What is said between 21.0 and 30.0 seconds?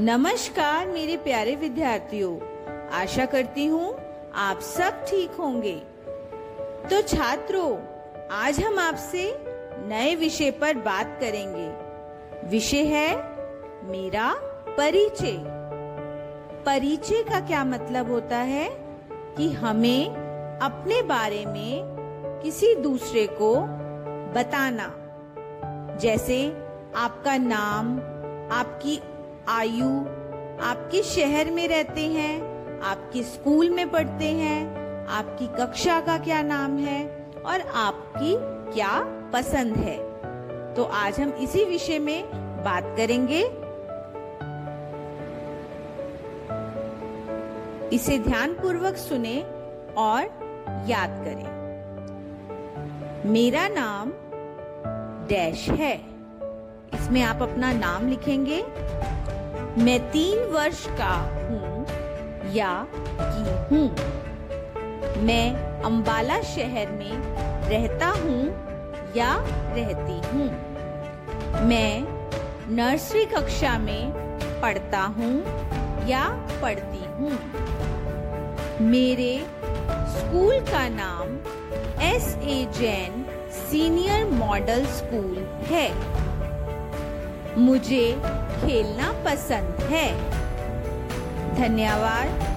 बारे में किसी दूसरे को बताना। जैसे आपका नाम, आपकी आयु